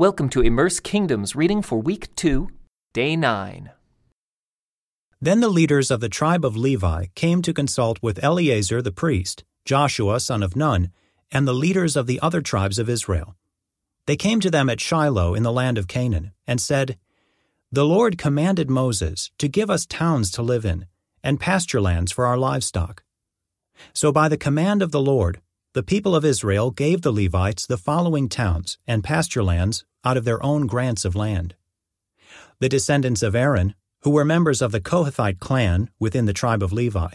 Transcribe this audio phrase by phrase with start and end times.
[0.00, 2.48] Welcome to Immerse Kingdoms reading for week 2,
[2.92, 3.72] day 9.
[5.20, 9.42] Then the leaders of the tribe of Levi came to consult with Eleazar the priest,
[9.64, 10.92] Joshua son of Nun,
[11.32, 13.34] and the leaders of the other tribes of Israel.
[14.06, 16.96] They came to them at Shiloh in the land of Canaan, and said,
[17.72, 20.86] The Lord commanded Moses to give us towns to live in,
[21.24, 23.02] and pasture lands for our livestock.
[23.94, 25.40] So by the command of the Lord,
[25.74, 30.24] the people of Israel gave the Levites the following towns and pasture lands out of
[30.24, 31.54] their own grants of land.
[32.60, 36.72] The descendants of Aaron, who were members of the Kohathite clan within the tribe of
[36.72, 37.14] Levi,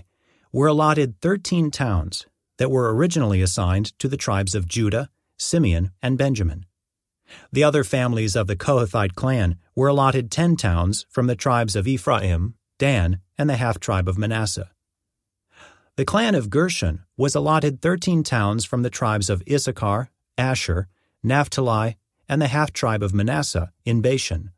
[0.52, 2.26] were allotted thirteen towns
[2.58, 6.66] that were originally assigned to the tribes of Judah, Simeon, and Benjamin.
[7.52, 11.88] The other families of the Kohathite clan were allotted ten towns from the tribes of
[11.88, 14.70] Ephraim, Dan, and the half tribe of Manasseh.
[15.96, 20.88] The clan of Gershon was allotted thirteen towns from the tribes of Issachar, Asher,
[21.24, 21.98] Naphtali,
[22.34, 24.50] and the half tribe of Manasseh in Bashan.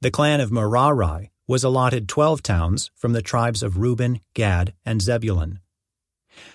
[0.00, 5.02] The clan of Merari was allotted twelve towns from the tribes of Reuben, Gad, and
[5.02, 5.60] Zebulun.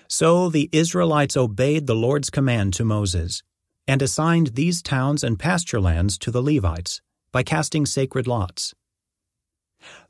[0.08, 3.44] So the Israelites obeyed the Lord's command to Moses,
[3.86, 8.74] and assigned these towns and pasture lands to the Levites by casting sacred lots.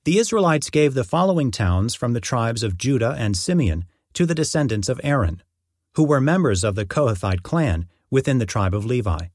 [0.05, 4.35] The Israelites gave the following towns from the tribes of Judah and Simeon to the
[4.35, 5.43] descendants of Aaron,
[5.97, 9.27] who were members of the Kohathite clan within the tribe of Levi,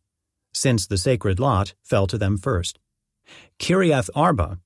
[0.54, 2.80] since the sacred lot fell to them first.
[3.59, 4.59] Kiriath Arba,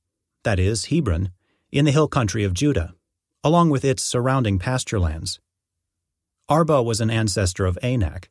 [0.43, 1.31] that is, Hebron,
[1.71, 2.93] in the hill country of Judah,
[3.43, 5.39] along with its surrounding pasture lands.
[6.49, 8.29] Arba was an ancestor of Anak.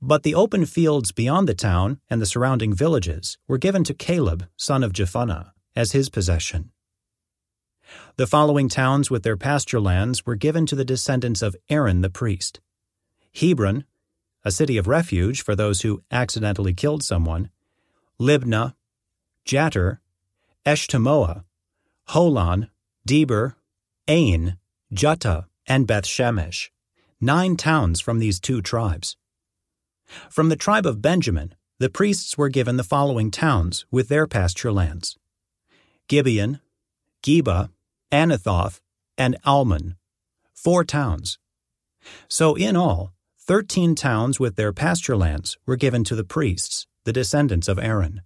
[0.00, 4.48] But the open fields beyond the town and the surrounding villages were given to Caleb,
[4.56, 6.72] son of Jephunneh, as his possession.
[8.16, 12.10] The following towns with their pasture lands were given to the descendants of Aaron the
[12.10, 12.60] priest
[13.34, 13.84] Hebron,
[14.44, 17.50] a city of refuge for those who accidentally killed someone,
[18.20, 18.74] Libnah,
[19.46, 19.98] Jattir,
[20.66, 21.44] Eshtemoa,
[22.10, 22.68] Holon,
[23.08, 23.54] Debir,
[24.08, 24.58] Ain,
[24.92, 26.70] Juttah, and Beth Shemesh,
[27.20, 29.16] nine towns from these two tribes.
[30.28, 34.72] From the tribe of Benjamin, the priests were given the following towns with their pasture
[34.72, 35.16] lands
[36.08, 36.60] Gibeon,
[37.22, 37.70] Geba,
[38.10, 38.80] Anathoth,
[39.16, 39.96] and Almon,
[40.52, 41.38] four towns.
[42.28, 43.12] So in all,
[43.44, 48.22] thirteen towns with their pasture lands were given to the priests, the descendants of Aaron.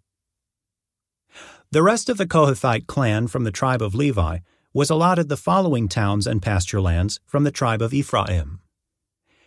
[1.71, 4.41] The rest of the Kohathite clan from the tribe of Levi
[4.75, 8.61] was allotted the following towns and pasture lands from the tribe of Ephraim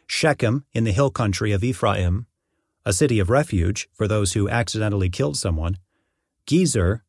[0.07, 2.25] Shechem in the hill country of Ephraim,
[2.83, 5.77] a city of refuge for those who accidentally killed someone,
[6.47, 7.01] Gezer,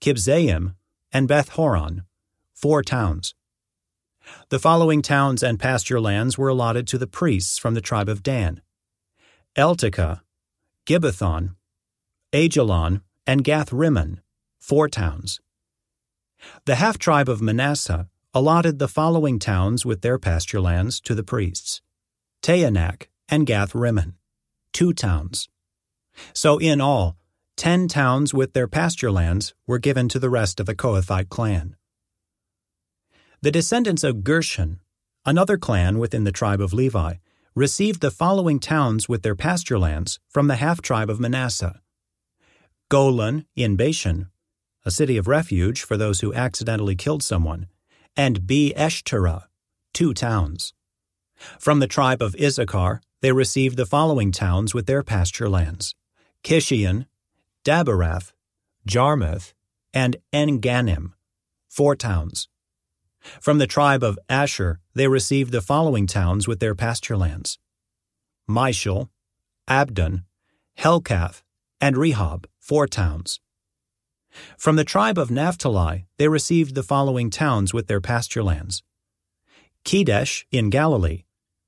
[0.00, 0.74] Kibzaim,
[1.12, 2.04] and Beth Horon,
[2.54, 3.34] four towns.
[4.48, 8.22] The following towns and pasture lands were allotted to the priests from the tribe of
[8.22, 8.60] Dan
[9.56, 10.20] Eltekeh,
[10.86, 11.56] Gibbethon,
[12.32, 14.20] Aijalon, and Gath Rimmon,
[14.58, 15.40] four towns.
[16.64, 21.24] The half tribe of Manasseh allotted the following towns with their pasture lands to the
[21.24, 21.80] priests
[22.42, 24.14] Taanach and Gath Rimmon,
[24.72, 25.48] two towns.
[26.32, 27.16] So in all,
[27.56, 31.76] ten towns with their pasture lands were given to the rest of the Kohathite clan.
[33.42, 34.80] The descendants of Gershon,
[35.26, 37.16] another clan within the tribe of Levi,
[37.54, 41.80] received the following towns with their pasture lands from the half tribe of Manasseh
[42.88, 44.30] Golan in Bashan,
[44.84, 47.66] a city of refuge for those who accidentally killed someone,
[48.16, 49.44] and Be Eshterah,
[49.92, 50.72] two towns.
[51.58, 55.94] From the tribe of Issachar, they received the following towns with their pasture lands
[56.42, 57.06] Kishion,
[57.64, 58.32] Daberath,
[58.86, 59.52] Jarmuth,
[59.92, 61.14] and En-gannim,
[61.68, 62.48] four towns.
[63.40, 67.58] From the tribe of Asher, they received the following towns with their pasture lands
[68.48, 69.08] Mishal,
[69.68, 70.24] Abdon,
[70.78, 71.42] Helkath,
[71.80, 73.40] and Rehob, four towns.
[74.58, 78.82] From the tribe of Naphtali, they received the following towns with their pasture lands
[79.84, 81.24] Kedesh in Galilee,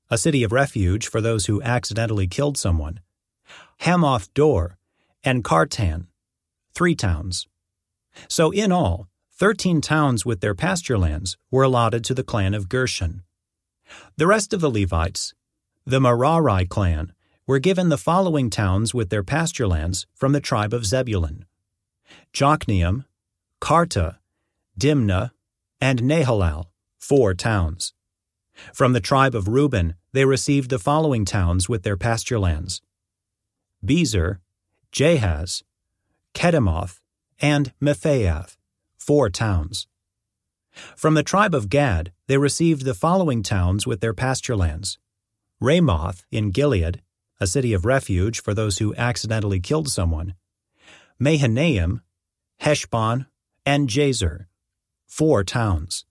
[0.09, 2.99] a city of refuge for those who accidentally killed someone,
[3.81, 4.77] Hammoth Dor,
[5.23, 6.07] and Kartan,
[6.73, 7.47] three towns.
[8.27, 9.08] So in all,
[9.39, 13.23] thirteen towns with their pasture lands were allotted to the clan of Gershon.
[14.17, 15.33] The rest of the Levites,
[15.85, 17.13] the Merari clan,
[17.47, 21.45] were given the following towns with their pasture lands from the tribe of Zebulun
[22.33, 23.05] Jokneam,
[23.61, 24.17] Kartah,
[24.77, 25.31] Dimnah,
[25.79, 26.65] and Nahalal,
[26.97, 27.93] four towns.
[28.73, 32.81] From the tribe of Reuben, they received the following towns with their pasture lands
[33.85, 34.39] Bezer,
[34.91, 35.63] Jahaz,
[36.33, 36.99] Kedemoth,
[37.39, 38.57] and Mephaath,
[38.99, 39.87] four towns.
[40.95, 44.99] From the tribe of Gad, they received the following towns with their pasture lands
[45.59, 47.01] Ramoth in Gilead,
[47.39, 50.35] a city of refuge for those who accidentally killed someone,
[51.17, 52.01] Mahanaim,
[52.59, 53.25] Heshbon,
[53.65, 54.45] and Jazer,
[55.07, 56.05] four towns.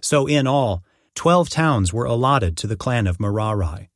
[0.00, 0.84] So in all,
[1.14, 3.90] twelve towns were allotted to the clan of Merari.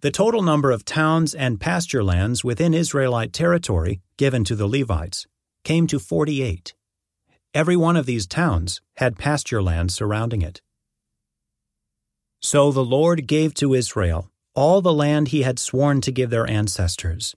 [0.00, 5.26] The total number of towns and pasture lands within Israelite territory given to the Levites
[5.62, 6.74] came to 48.
[7.54, 10.62] Every one of these towns had pasture land surrounding it.
[12.40, 16.48] So the Lord gave to Israel all the land he had sworn to give their
[16.48, 17.34] ancestors,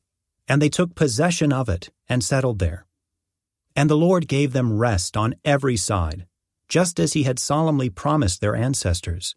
[0.48, 2.86] and they took possession of it and settled there.
[3.76, 6.28] And the Lord gave them rest on every side,
[6.70, 9.36] just as he had solemnly promised their ancestors.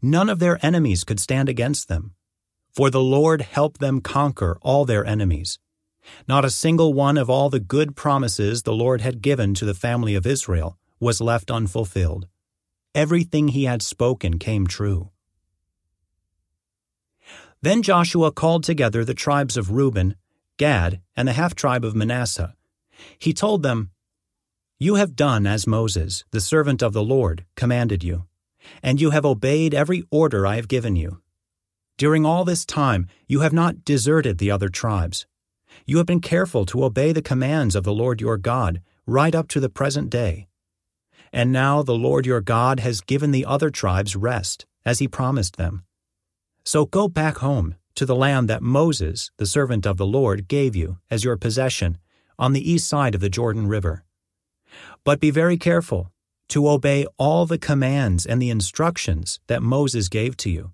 [0.00, 2.14] None of their enemies could stand against them,
[2.72, 5.58] for the Lord helped them conquer all their enemies.
[6.28, 9.74] Not a single one of all the good promises the Lord had given to the
[9.74, 12.26] family of Israel was left unfulfilled.
[12.94, 15.10] Everything he had spoken came true.
[17.60, 20.16] Then Joshua called together the tribes of Reuben,
[20.58, 22.54] Gad, and the half tribe of Manasseh.
[23.18, 23.90] He told them,
[24.78, 28.26] You have done as Moses, the servant of the Lord, commanded you,
[28.82, 31.22] and you have obeyed every order I have given you.
[31.96, 35.26] During all this time, you have not deserted the other tribes.
[35.86, 39.48] You have been careful to obey the commands of the Lord your God right up
[39.48, 40.48] to the present day.
[41.32, 45.56] And now the Lord your God has given the other tribes rest, as he promised
[45.56, 45.84] them.
[46.64, 50.74] So go back home to the land that Moses, the servant of the Lord, gave
[50.74, 51.98] you as your possession
[52.38, 54.04] on the east side of the Jordan River.
[55.04, 56.10] But be very careful
[56.48, 60.72] to obey all the commands and the instructions that Moses gave to you.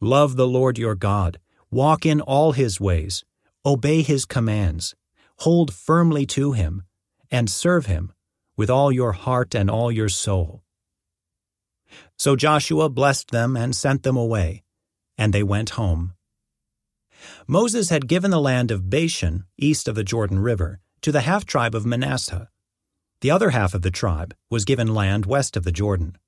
[0.00, 1.38] Love the Lord your God,
[1.70, 3.24] walk in all his ways,
[3.64, 4.94] obey his commands,
[5.38, 6.82] hold firmly to him,
[7.30, 8.12] and serve him
[8.56, 10.62] with all your heart and all your soul.
[12.16, 14.64] So Joshua blessed them and sent them away,
[15.16, 16.14] and they went home.
[17.46, 21.44] Moses had given the land of Bashan, east of the Jordan River, to the half
[21.44, 22.48] tribe of Manasseh.
[23.20, 26.18] The other half of the tribe was given land west of the Jordan.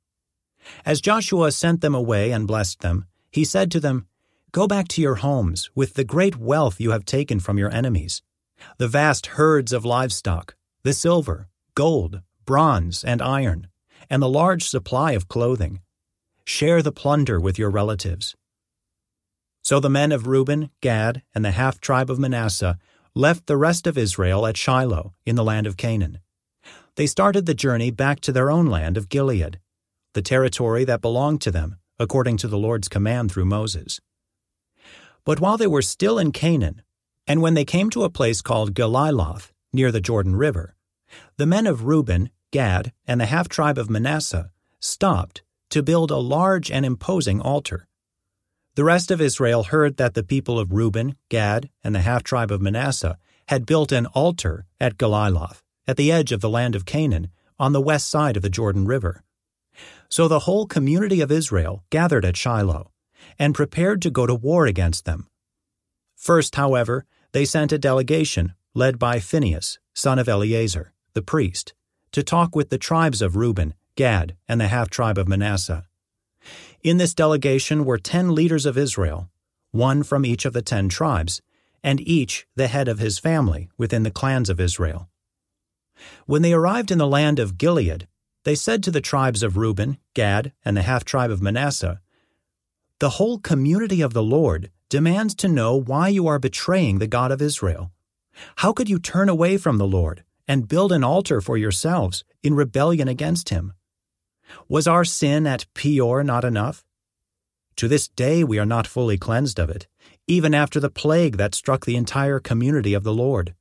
[0.84, 4.06] As Joshua sent them away and blessed them, he said to them,
[4.54, 8.22] Go back to your homes with the great wealth you have taken from your enemies,
[8.78, 10.54] the vast herds of livestock,
[10.84, 13.66] the silver, gold, bronze, and iron,
[14.08, 15.80] and the large supply of clothing.
[16.44, 18.36] Share the plunder with your relatives.
[19.64, 22.78] So the men of Reuben, Gad, and the half tribe of Manasseh
[23.12, 26.20] left the rest of Israel at Shiloh in the land of Canaan.
[26.94, 29.58] They started the journey back to their own land of Gilead,
[30.12, 34.00] the territory that belonged to them, according to the Lord's command through Moses.
[35.24, 36.82] But while they were still in Canaan,
[37.26, 40.76] and when they came to a place called Geliloth, near the Jordan River,
[41.36, 44.50] the men of Reuben, Gad, and the half tribe of Manasseh
[44.80, 47.88] stopped to build a large and imposing altar.
[48.74, 52.50] The rest of Israel heard that the people of Reuben, Gad, and the half tribe
[52.50, 53.18] of Manasseh
[53.48, 57.28] had built an altar at Geliloth, at the edge of the land of Canaan,
[57.58, 59.22] on the west side of the Jordan River.
[60.08, 62.90] So the whole community of Israel gathered at Shiloh
[63.38, 65.28] and prepared to go to war against them.
[66.14, 71.74] First, however, they sent a delegation led by Phinehas, son of Eleazar, the priest,
[72.12, 75.84] to talk with the tribes of Reuben, Gad, and the half tribe of Manasseh.
[76.82, 79.30] In this delegation were ten leaders of Israel,
[79.70, 81.40] one from each of the ten tribes,
[81.82, 85.08] and each the head of his family within the clans of Israel.
[86.26, 88.08] When they arrived in the land of Gilead,
[88.44, 92.00] they said to the tribes of Reuben, Gad, and the half tribe of Manasseh,
[93.00, 97.32] The whole community of the Lord demands to know why you are betraying the God
[97.32, 97.90] of Israel.
[98.56, 102.54] How could you turn away from the Lord and build an altar for yourselves in
[102.54, 103.72] rebellion against him?
[104.68, 106.84] Was our sin at Peor not enough?
[107.76, 109.88] To this day we are not fully cleansed of it,
[110.28, 113.54] even after the plague that struck the entire community of the Lord.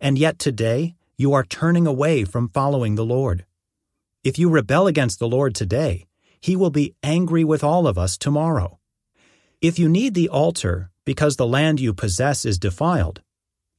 [0.00, 3.44] And yet today you are turning away from following the Lord.
[4.24, 6.06] If you rebel against the Lord today,
[6.42, 8.78] he will be angry with all of us tomorrow.
[9.60, 13.22] If you need the altar because the land you possess is defiled,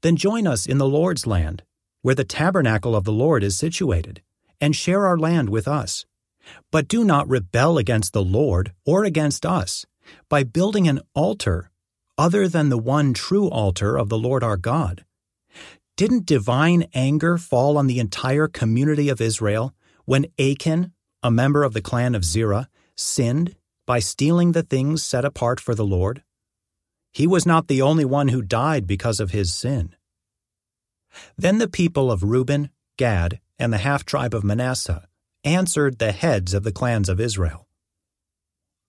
[0.01, 1.63] then join us in the Lord's land,
[2.01, 4.21] where the tabernacle of the Lord is situated,
[4.61, 6.05] and share our land with us.
[6.71, 9.85] But do not rebel against the Lord or against us
[10.29, 11.69] by building an altar
[12.17, 15.03] other than the one true altar of the Lord our God.
[15.97, 19.73] Didn't divine anger fall on the entire community of Israel
[20.05, 20.93] when Achan,
[21.23, 23.55] a member of the clan of Zerah, sinned
[23.87, 26.23] by stealing the things set apart for the Lord?
[27.11, 29.95] He was not the only one who died because of his sin.
[31.37, 35.07] Then the people of Reuben, Gad, and the half tribe of Manasseh
[35.43, 37.67] answered the heads of the clans of Israel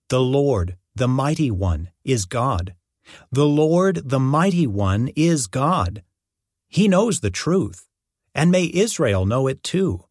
[0.09, 2.75] The Lord, the Mighty One, is God.
[3.31, 6.03] The Lord, the Mighty One, is God.
[6.67, 7.87] He knows the truth,
[8.33, 10.05] and may Israel know it too.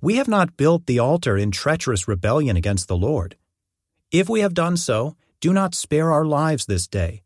[0.00, 3.36] We have not built the altar in treacherous rebellion against the Lord.
[4.10, 7.22] If we have done so, do not spare our lives this day.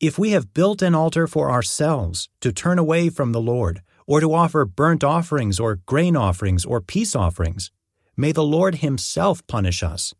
[0.00, 4.18] If we have built an altar for ourselves to turn away from the Lord, or
[4.18, 7.70] to offer burnt offerings or grain offerings or peace offerings,
[8.16, 10.14] may the Lord Himself punish us.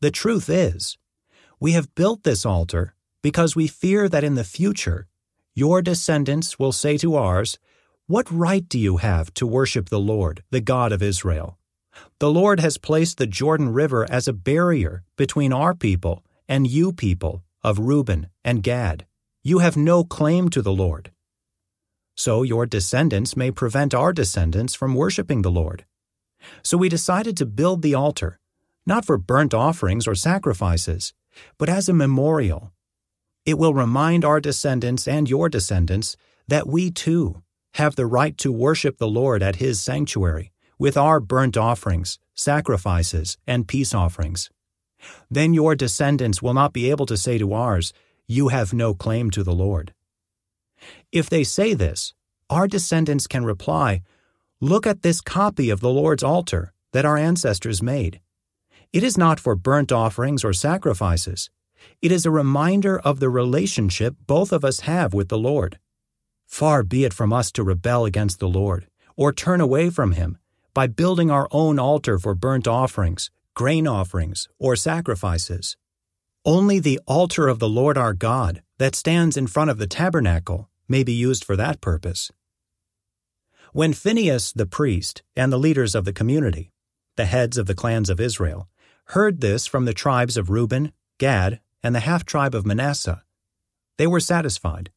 [0.00, 0.98] The truth is,
[1.60, 5.06] we have built this altar because we fear that in the future
[5.54, 7.56] your descendants will say to ours,
[8.06, 11.56] What right do you have to worship the Lord, the God of Israel?
[12.18, 16.92] The Lord has placed the Jordan River as a barrier between our people and you
[16.92, 19.06] people of Reuben and Gad.
[19.42, 21.12] You have no claim to the Lord.
[22.14, 25.86] So your descendants may prevent our descendants from worshiping the Lord.
[26.62, 28.38] So we decided to build the altar,
[28.84, 31.14] not for burnt offerings or sacrifices,
[31.56, 32.70] but as a memorial.
[33.46, 36.18] It will remind our descendants and your descendants
[36.48, 37.43] that we too
[37.74, 43.36] have the right to worship the Lord at His sanctuary with our burnt offerings, sacrifices,
[43.46, 44.50] and peace offerings.
[45.30, 47.92] Then your descendants will not be able to say to ours,
[48.26, 49.92] You have no claim to the Lord.
[51.10, 52.14] If they say this,
[52.48, 54.02] our descendants can reply,
[54.60, 58.20] Look at this copy of the Lord's altar that our ancestors made.
[58.92, 61.50] It is not for burnt offerings or sacrifices.
[62.00, 65.78] It is a reminder of the relationship both of us have with the Lord.
[66.46, 68.86] Far be it from us to rebel against the Lord,
[69.16, 70.38] or turn away from Him,
[70.72, 75.76] by building our own altar for burnt offerings, grain offerings, or sacrifices.
[76.44, 80.68] Only the altar of the Lord our God, that stands in front of the tabernacle,
[80.88, 82.30] may be used for that purpose.
[83.72, 86.72] When Phinehas the priest and the leaders of the community,
[87.16, 88.68] the heads of the clans of Israel,
[89.08, 93.22] heard this from the tribes of Reuben, Gad, and the half tribe of Manasseh,
[93.96, 94.90] they were satisfied.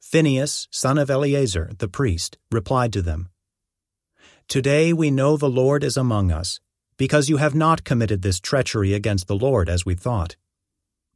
[0.00, 3.28] Phinehas, son of Eleazar, the priest, replied to them
[4.48, 6.58] Today we know the Lord is among us,
[6.96, 10.36] because you have not committed this treachery against the Lord as we thought.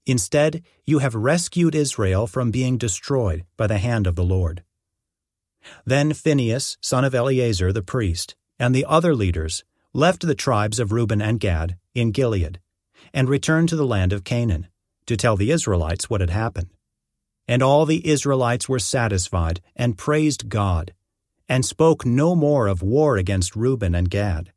[0.06, 4.62] Instead, you have rescued Israel from being destroyed by the hand of the Lord.
[5.86, 10.92] Then Phinehas, son of Eleazar the priest, and the other leaders left the tribes of
[10.92, 12.60] Reuben and Gad in Gilead,
[13.12, 14.68] and returned to the land of Canaan,
[15.06, 16.73] to tell the Israelites what had happened.
[17.46, 20.94] And all the Israelites were satisfied and praised God
[21.48, 24.52] and spoke no more of war against Reuben and Gad.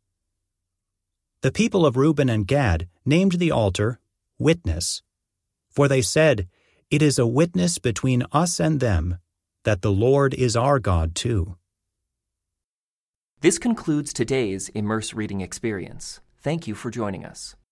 [1.41, 3.99] The people of Reuben and Gad named the altar
[4.39, 5.01] Witness,
[5.69, 6.47] for they said,
[6.89, 9.17] It is a witness between us and them
[9.63, 11.57] that the Lord is our God too.
[13.41, 16.21] This concludes today's Immerse Reading Experience.
[16.41, 17.57] Thank you for joining us.